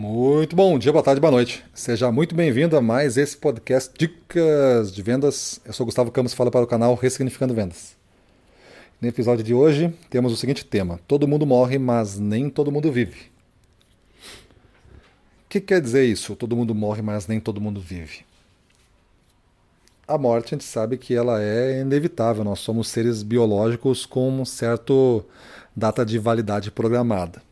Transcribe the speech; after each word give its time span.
Muito 0.00 0.54
bom 0.54 0.78
dia, 0.78 0.92
boa 0.92 1.02
tarde, 1.02 1.20
boa 1.20 1.32
noite. 1.32 1.64
Seja 1.74 2.12
muito 2.12 2.32
bem-vindo 2.32 2.76
a 2.76 2.80
mais 2.80 3.16
esse 3.16 3.36
podcast 3.36 3.92
Dicas 3.98 4.92
de 4.92 5.02
Vendas. 5.02 5.60
Eu 5.64 5.72
sou 5.72 5.84
Gustavo 5.84 6.12
Campos, 6.12 6.32
falo 6.32 6.52
para 6.52 6.62
o 6.62 6.68
canal 6.68 6.94
Ressignificando 6.94 7.52
Vendas. 7.52 7.96
No 9.02 9.08
episódio 9.08 9.42
de 9.42 9.52
hoje 9.52 9.92
temos 10.08 10.32
o 10.32 10.36
seguinte 10.36 10.64
tema: 10.64 11.00
Todo 11.08 11.26
mundo 11.26 11.44
morre, 11.44 11.80
mas 11.80 12.16
nem 12.16 12.48
todo 12.48 12.70
mundo 12.70 12.92
vive. 12.92 13.22
O 15.44 15.48
que 15.48 15.60
quer 15.60 15.80
dizer 15.80 16.04
isso? 16.04 16.36
Todo 16.36 16.54
mundo 16.54 16.76
morre, 16.76 17.02
mas 17.02 17.26
nem 17.26 17.40
todo 17.40 17.60
mundo 17.60 17.80
vive. 17.80 18.24
A 20.06 20.16
morte, 20.16 20.54
a 20.54 20.56
gente 20.56 20.64
sabe 20.64 20.96
que 20.96 21.12
ela 21.12 21.42
é 21.42 21.80
inevitável. 21.80 22.44
Nós 22.44 22.60
somos 22.60 22.86
seres 22.86 23.24
biológicos 23.24 24.06
com 24.06 24.30
um 24.30 24.44
certo 24.44 25.24
data 25.74 26.06
de 26.06 26.20
validade 26.20 26.70
programada 26.70 27.47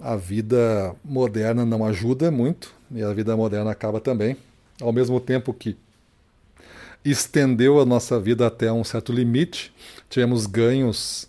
a 0.00 0.16
vida 0.16 0.94
moderna 1.04 1.64
não 1.64 1.84
ajuda 1.84 2.30
muito 2.30 2.74
e 2.90 3.02
a 3.02 3.12
vida 3.12 3.36
moderna 3.36 3.70
acaba 3.70 4.00
também, 4.00 4.36
ao 4.80 4.92
mesmo 4.92 5.18
tempo 5.20 5.52
que 5.54 5.76
estendeu 7.04 7.80
a 7.80 7.86
nossa 7.86 8.18
vida 8.18 8.46
até 8.46 8.70
um 8.70 8.84
certo 8.84 9.12
limite, 9.12 9.72
tivemos 10.10 10.46
ganhos 10.46 11.28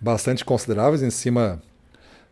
bastante 0.00 0.44
consideráveis 0.44 1.02
em 1.02 1.10
cima 1.10 1.62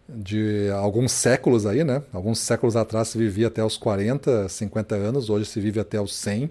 de 0.09 0.69
alguns 0.75 1.13
séculos 1.13 1.67
aí, 1.67 1.85
né? 1.85 2.03
Alguns 2.13 2.41
séculos 2.41 2.75
atrás 2.75 3.09
se 3.09 3.19
vivia 3.19 3.47
até 3.47 3.65
os 3.65 3.77
40, 3.77 4.49
50 4.49 4.97
anos, 4.97 5.31
hoje 5.31 5.47
se 5.47 5.61
vive 5.61 5.79
até 5.79 6.01
os 6.01 6.15
100. 6.17 6.51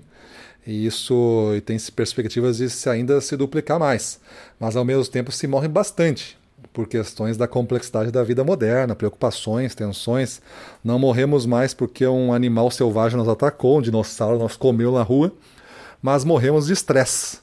E 0.66 0.86
isso 0.86 1.52
e 1.56 1.62
tem 1.62 1.78
perspectivas 1.94 2.58
de 2.58 2.70
se 2.70 2.90
ainda 2.90 3.20
se 3.20 3.36
duplicar 3.36 3.80
mais. 3.80 4.20
Mas 4.60 4.76
ao 4.78 4.86
mesmo 4.86 5.06
tempo 5.08 5.32
se 5.32 5.46
morre 5.46 5.68
bastante 5.68 6.39
por 6.72 6.88
questões 6.88 7.38
da 7.38 7.48
complexidade 7.48 8.12
da 8.12 8.24
vida 8.24 8.44
moderna, 8.44 8.96
preocupações, 8.96 9.76
tensões. 9.76 10.42
Não 10.84 11.00
morremos 11.00 11.46
mais 11.46 11.74
porque 11.74 12.06
um 12.06 12.34
animal 12.34 12.70
selvagem 12.72 13.18
nos 13.18 13.28
atacou, 13.28 13.80
um 13.80 13.82
dinossauro 13.82 14.40
nos 14.40 14.56
comeu 14.56 14.92
na 14.92 15.04
rua, 15.04 15.34
mas 16.02 16.24
morremos 16.24 16.68
de 16.68 16.74
estresse. 16.74 17.40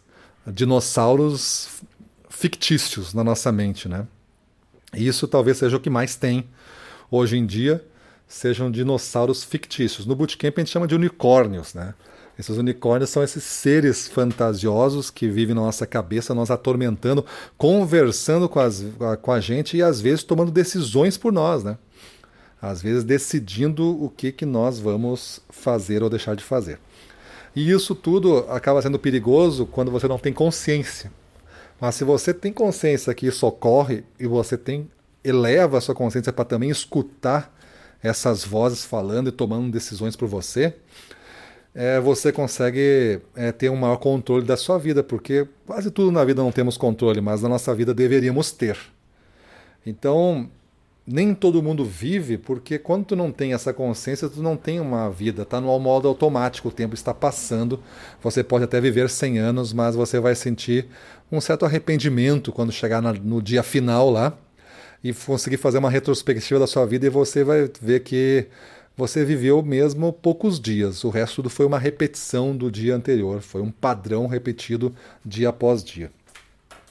Dinossauros 0.46 1.82
fictícios 2.28 3.12
na 3.12 3.24
nossa 3.24 3.50
mente, 3.50 3.88
né? 3.88 4.06
Isso 4.94 5.26
talvez 5.26 5.58
seja 5.58 5.76
o 5.76 5.80
que 5.80 5.90
mais 5.90 6.16
tem 6.16 6.46
hoje 7.10 7.36
em 7.36 7.44
dia, 7.44 7.84
sejam 8.28 8.70
dinossauros 8.70 9.42
fictícios. 9.42 10.06
No 10.06 10.14
bootcamp 10.14 10.56
a 10.56 10.60
gente 10.60 10.70
chama 10.70 10.86
de 10.86 10.94
unicórnios, 10.94 11.74
né? 11.74 11.94
Esses 12.38 12.58
unicórnios 12.58 13.10
são 13.10 13.22
esses 13.22 13.42
seres 13.42 14.08
fantasiosos 14.08 15.10
que 15.10 15.28
vivem 15.28 15.54
na 15.54 15.62
nossa 15.62 15.86
cabeça, 15.86 16.34
nos 16.34 16.50
atormentando, 16.50 17.24
conversando 17.56 18.48
com, 18.48 18.60
as, 18.60 18.84
com 19.22 19.32
a 19.32 19.40
gente 19.40 19.76
e 19.76 19.82
às 19.82 20.00
vezes 20.00 20.22
tomando 20.22 20.50
decisões 20.50 21.16
por 21.16 21.32
nós, 21.32 21.64
né? 21.64 21.78
Às 22.60 22.82
vezes 22.82 23.04
decidindo 23.04 24.02
o 24.02 24.10
que, 24.10 24.32
que 24.32 24.44
nós 24.44 24.78
vamos 24.78 25.40
fazer 25.48 26.02
ou 26.02 26.10
deixar 26.10 26.36
de 26.36 26.44
fazer. 26.44 26.78
E 27.54 27.70
isso 27.70 27.94
tudo 27.94 28.44
acaba 28.50 28.82
sendo 28.82 28.98
perigoso 28.98 29.64
quando 29.64 29.90
você 29.90 30.06
não 30.06 30.18
tem 30.18 30.32
consciência. 30.32 31.10
Mas 31.80 31.94
se 31.94 32.04
você 32.04 32.34
tem 32.34 32.52
consciência 32.52 33.14
que 33.14 33.26
isso 33.26 33.46
ocorre 33.46 34.04
e 34.20 34.26
você 34.26 34.58
tem 34.58 34.90
eleva 35.24 35.78
a 35.78 35.80
sua 35.80 35.94
consciência 35.94 36.32
para 36.32 36.44
também 36.44 36.70
escutar 36.70 37.52
essas 38.02 38.44
vozes 38.44 38.84
falando 38.84 39.28
e 39.28 39.32
tomando 39.32 39.70
decisões 39.70 40.14
por 40.14 40.28
você, 40.28 40.74
é, 41.78 42.00
você 42.00 42.32
consegue 42.32 43.20
é, 43.34 43.52
ter 43.52 43.68
um 43.68 43.76
maior 43.76 43.98
controle 43.98 44.46
da 44.46 44.56
sua 44.56 44.78
vida, 44.78 45.04
porque 45.04 45.46
quase 45.66 45.90
tudo 45.90 46.10
na 46.10 46.24
vida 46.24 46.42
não 46.42 46.50
temos 46.50 46.78
controle, 46.78 47.20
mas 47.20 47.42
na 47.42 47.50
nossa 47.50 47.74
vida 47.74 47.92
deveríamos 47.92 48.50
ter. 48.50 48.78
Então, 49.84 50.48
nem 51.06 51.34
todo 51.34 51.62
mundo 51.62 51.84
vive, 51.84 52.38
porque 52.38 52.78
quando 52.78 53.04
tu 53.04 53.14
não 53.14 53.30
tem 53.30 53.52
essa 53.52 53.74
consciência, 53.74 54.26
tu 54.26 54.42
não 54.42 54.56
tem 54.56 54.80
uma 54.80 55.10
vida, 55.10 55.42
está 55.42 55.60
no 55.60 55.78
modo 55.78 56.08
automático, 56.08 56.68
o 56.68 56.72
tempo 56.72 56.94
está 56.94 57.12
passando. 57.12 57.78
Você 58.22 58.42
pode 58.42 58.64
até 58.64 58.80
viver 58.80 59.10
100 59.10 59.38
anos, 59.38 59.74
mas 59.74 59.94
você 59.94 60.18
vai 60.18 60.34
sentir 60.34 60.86
um 61.30 61.42
certo 61.42 61.66
arrependimento 61.66 62.52
quando 62.52 62.72
chegar 62.72 63.02
no 63.02 63.42
dia 63.42 63.62
final 63.62 64.08
lá 64.08 64.32
e 65.04 65.12
conseguir 65.12 65.58
fazer 65.58 65.76
uma 65.76 65.90
retrospectiva 65.90 66.58
da 66.58 66.66
sua 66.66 66.86
vida 66.86 67.06
e 67.06 67.10
você 67.10 67.44
vai 67.44 67.70
ver 67.82 68.00
que 68.00 68.46
você 68.96 69.24
viveu 69.24 69.62
mesmo 69.62 70.12
poucos 70.12 70.58
dias, 70.58 71.04
o 71.04 71.10
resto 71.10 71.36
tudo 71.36 71.50
foi 71.50 71.66
uma 71.66 71.78
repetição 71.78 72.56
do 72.56 72.70
dia 72.70 72.96
anterior, 72.96 73.42
foi 73.42 73.60
um 73.60 73.70
padrão 73.70 74.26
repetido 74.26 74.94
dia 75.24 75.50
após 75.50 75.84
dia. 75.84 76.10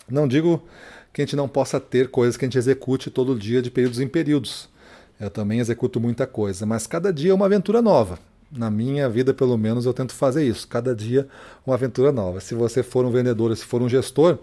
Não 0.07 0.27
digo 0.27 0.63
que 1.11 1.21
a 1.21 1.25
gente 1.25 1.35
não 1.35 1.47
possa 1.47 1.79
ter 1.79 2.09
coisas 2.09 2.37
que 2.37 2.45
a 2.45 2.47
gente 2.47 2.57
execute 2.57 3.09
todo 3.09 3.39
dia 3.39 3.61
de 3.61 3.71
períodos 3.71 3.99
em 3.99 4.07
períodos. 4.07 4.69
Eu 5.19 5.29
também 5.29 5.59
executo 5.59 5.99
muita 5.99 6.27
coisa, 6.27 6.65
mas 6.65 6.85
cada 6.85 7.11
dia 7.11 7.31
é 7.31 7.33
uma 7.33 7.45
aventura 7.45 7.81
nova. 7.81 8.19
Na 8.51 8.69
minha 8.69 9.09
vida, 9.09 9.33
pelo 9.33 9.57
menos, 9.57 9.85
eu 9.85 9.93
tento 9.93 10.13
fazer 10.13 10.45
isso. 10.45 10.67
Cada 10.67 10.93
dia 10.93 11.27
uma 11.65 11.75
aventura 11.75 12.11
nova. 12.11 12.39
Se 12.39 12.53
você 12.53 12.83
for 12.83 13.03
um 13.05 13.11
vendedor, 13.11 13.55
se 13.57 13.65
for 13.65 13.81
um 13.81 13.89
gestor, 13.89 14.37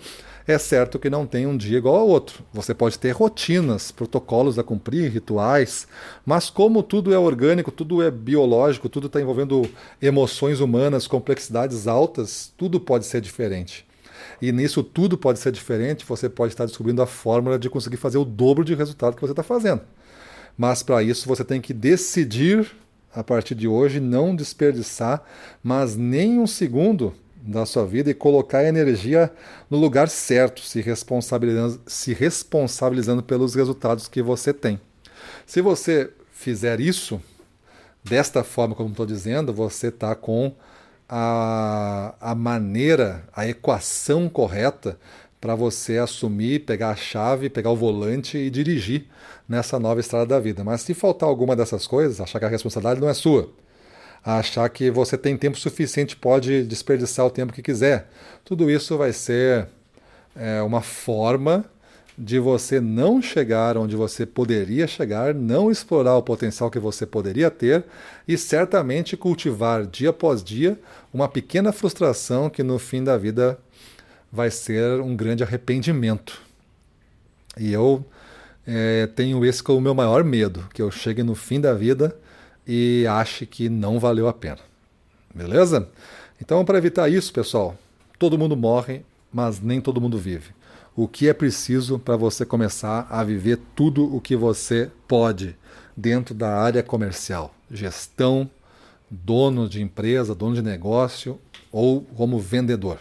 é 0.47 0.59
certo 0.59 0.99
que 0.99 1.09
não 1.09 1.27
tem 1.27 1.47
um 1.47 1.57
dia 1.57 1.79
igual 1.79 1.97
ao 1.97 2.09
outro. 2.09 2.43
Você 2.53 2.75
pode 2.75 2.99
ter 2.99 3.13
rotinas, 3.13 3.93
protocolos 3.93 4.59
a 4.59 4.63
cumprir, 4.63 5.11
rituais, 5.11 5.87
mas 6.27 6.51
como 6.51 6.83
tudo 6.83 7.15
é 7.15 7.19
orgânico, 7.19 7.71
tudo 7.71 8.03
é 8.03 8.11
biológico, 8.11 8.89
tudo 8.89 9.07
está 9.07 9.21
envolvendo 9.21 9.69
emoções 10.01 10.61
humanas, 10.61 11.07
complexidades 11.07 11.87
altas, 11.87 12.53
tudo 12.57 12.81
pode 12.81 13.07
ser 13.07 13.21
diferente. 13.21 13.87
E 14.41 14.51
nisso 14.51 14.83
tudo 14.83 15.17
pode 15.17 15.39
ser 15.39 15.53
diferente, 15.53 16.05
você 16.05 16.29
pode 16.29 16.53
estar 16.53 16.67
descobrindo 16.67 17.03
a 17.03 17.07
fórmula 17.07 17.59
de 17.59 17.71
conseguir 17.71 17.97
fazer 17.97 18.19
o 18.19 18.25
dobro 18.25 18.65
de 18.65 18.75
resultado 18.75 19.15
que 19.15 19.21
você 19.21 19.33
está 19.33 19.43
fazendo. 19.43 19.83
Mas 20.59 20.83
para 20.83 21.03
isso 21.03 21.29
você 21.29 21.45
tem 21.45 21.61
que 21.61 21.73
decidir 21.73 22.71
a 23.15 23.23
partir 23.23 23.55
de 23.55 23.69
hoje 23.69 24.01
não 24.01 24.35
desperdiçar, 24.35 25.23
mas 25.63 25.97
nem 25.97 26.39
um 26.39 26.47
segundo 26.47 27.15
da 27.43 27.67
sua 27.67 27.85
vida 27.85 28.11
e 28.11 28.15
colocar 28.15 28.59
a 28.59 28.69
energia 28.69 29.31
no 29.69 29.77
lugar 29.77 30.09
certo, 30.09 30.61
se 30.63 30.81
responsabilizando, 30.81 31.81
se 31.87 32.15
responsabilizando 32.15 33.23
pelos 33.23 33.55
resultados 33.55 34.07
que 34.07 34.23
você 34.23 34.53
tem. 34.53 34.81
Se 35.45 35.61
você 35.61 36.11
fizer 36.33 36.81
isso, 36.81 37.21
desta 38.05 38.45
forma 38.45 38.75
como 38.75 38.91
estou 38.91 39.07
dizendo, 39.07 39.53
você 39.53 39.89
está 39.89 40.15
com 40.15 40.55
a, 41.09 42.15
a 42.21 42.35
maneira, 42.35 43.25
a 43.35 43.47
equação 43.47 44.29
correta 44.29 44.99
para 45.41 45.57
você 45.57 45.99
assumir, 45.99 46.61
pegar 46.61 46.91
a 46.91 46.97
chave, 46.97 47.51
pegar 47.51 47.71
o 47.71 47.77
volante 47.77 48.39
e 48.39 48.49
dirigir 48.49 49.07
nessa 49.49 49.79
nova 49.79 49.99
estrada 49.99 50.27
da 50.27 50.41
vida. 50.41 50.63
Mas 50.63 50.83
se 50.83 50.95
faltar 50.95 51.29
alguma 51.29 51.57
dessas 51.57 51.87
coisas, 51.87 52.21
achar 52.21 52.39
que 52.39 52.45
a 52.45 52.49
responsabilidade 52.49 53.01
não 53.01 53.09
é 53.09 53.15
sua, 53.15 53.51
achar 54.25 54.69
que 54.69 54.91
você 54.91 55.19
tem 55.19 55.37
tempo 55.37 55.59
suficiente, 55.59 56.16
pode 56.16 56.65
desperdiçar 56.65 57.27
o 57.27 57.31
tempo 57.31 57.53
que 57.53 57.62
quiser. 57.62 58.09
Tudo 58.44 58.71
isso 58.71 58.97
vai 58.97 59.12
ser 59.12 59.66
é, 60.37 60.62
uma 60.62 60.81
forma 60.81 61.65
de 62.16 62.38
você 62.38 62.81
não 62.81 63.22
chegar 63.22 63.77
onde 63.77 63.97
você 63.97 64.27
poderia 64.27 64.87
chegar, 64.87 65.34
não 65.34 65.71
explorar 65.71 66.16
o 66.16 66.22
potencial 66.22 66.71
que 66.71 66.78
você 66.78 67.06
poderia 67.06 67.50
ter 67.50 67.84
e 68.28 68.37
certamente 68.37 69.16
cultivar 69.16 69.87
dia 69.87 70.11
após 70.11 70.44
dia 70.44 70.78
uma 71.12 71.28
pequena 71.28 71.72
frustração 71.72 72.50
que 72.50 72.62
no 72.62 72.78
fim 72.78 73.03
da 73.03 73.16
vida 73.16 73.59
vai 74.31 74.50
ser 74.50 75.00
um 75.00 75.16
grande 75.16 75.43
arrependimento. 75.43 76.41
E 77.59 77.72
eu 77.72 78.05
é, 78.66 79.06
tenho 79.15 79.44
esse 79.44 79.62
como 79.62 79.78
o 79.78 79.82
meu 79.82 79.94
maior 79.94 80.22
medo, 80.22 80.66
que 80.72 80.81
eu 80.81 80.91
chegue 80.91 81.22
no 81.22 81.34
fim 81.34 81.61
da 81.61 81.75
vida 81.75 82.16
e 82.67 83.06
ache 83.09 83.47
que 83.47 83.69
não 83.69 83.99
valeu 83.99 84.28
a 84.28 84.33
pena. 84.33 84.59
Beleza? 85.34 85.89
Então, 86.41 86.65
para 86.65 86.78
evitar 86.78 87.09
isso, 87.09 87.33
pessoal, 87.33 87.77
todo 88.19 88.39
mundo 88.39 88.56
morre, 88.56 89.03
mas 89.33 89.61
nem 89.61 89.81
todo 89.81 90.00
mundo 90.00 90.19
vive. 90.19 90.50
O 90.95 91.09
que 91.09 91.28
é 91.28 91.33
preciso 91.33 91.99
para 91.99 92.17
você 92.17 92.45
começar 92.45 93.06
a 93.09 93.25
viver 93.25 93.59
tudo 93.75 94.15
o 94.15 94.21
que 94.21 94.37
você 94.37 94.91
pode 95.09 95.56
dentro 95.97 96.34
da 96.34 96.55
área 96.55 96.83
comercial? 96.83 97.55
Gestão, 97.70 98.50
dono 99.11 99.69
de 99.69 99.81
empresa, 99.81 100.35
dono 100.35 100.55
de 100.55 100.62
negócio 100.62 101.41
ou 101.70 102.03
como 102.03 102.38
vendedor. 102.38 102.99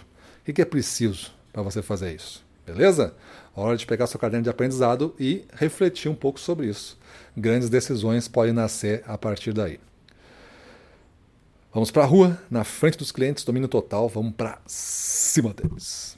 O 0.48 0.54
que 0.54 0.62
é 0.62 0.66
preciso 0.66 1.32
para 1.52 1.62
você 1.62 1.82
fazer 1.82 2.16
isso? 2.16 2.44
Beleza? 2.66 3.16
Hora 3.56 3.76
de 3.76 3.86
pegar 3.86 4.08
seu 4.08 4.20
caderno 4.20 4.44
de 4.44 4.50
aprendizado 4.50 5.14
e 5.20 5.46
refletir 5.54 6.10
um 6.10 6.16
pouco 6.16 6.40
sobre 6.40 6.68
isso. 6.68 6.98
Grandes 7.36 7.70
decisões 7.70 8.28
podem 8.28 8.54
nascer 8.54 9.04
a 9.06 9.18
partir 9.18 9.54
daí. 9.54 9.80
Vamos 11.74 11.90
para 11.90 12.04
a 12.04 12.06
rua, 12.06 12.38
na 12.50 12.64
frente 12.64 12.98
dos 12.98 13.12
clientes, 13.12 13.44
domínio 13.44 13.68
total, 13.68 14.10
vamos 14.10 14.34
para 14.34 14.60
cima 14.68 15.54
deles. 15.54 16.18